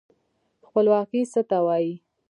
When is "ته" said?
1.49-1.57